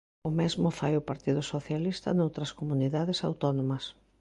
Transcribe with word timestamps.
O 0.27 0.31
mesmo 0.39 0.69
fai 0.79 0.93
o 0.97 1.05
Partido 1.09 1.41
Socialista 1.53 2.09
noutras 2.11 2.51
comunidades 2.59 3.19
autónomas. 3.29 3.83